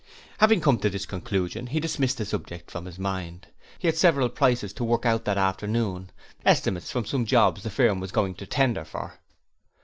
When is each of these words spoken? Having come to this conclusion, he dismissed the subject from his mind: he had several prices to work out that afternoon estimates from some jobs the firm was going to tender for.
Having 0.39 0.61
come 0.61 0.79
to 0.79 0.89
this 0.89 1.05
conclusion, 1.05 1.67
he 1.67 1.79
dismissed 1.79 2.17
the 2.17 2.25
subject 2.25 2.71
from 2.71 2.85
his 2.85 2.97
mind: 2.97 3.45
he 3.77 3.87
had 3.87 3.95
several 3.95 4.29
prices 4.29 4.73
to 4.73 4.83
work 4.83 5.05
out 5.05 5.25
that 5.25 5.37
afternoon 5.37 6.09
estimates 6.43 6.89
from 6.89 7.05
some 7.05 7.23
jobs 7.23 7.61
the 7.61 7.69
firm 7.69 7.99
was 7.99 8.11
going 8.11 8.33
to 8.33 8.47
tender 8.47 8.83
for. 8.83 9.19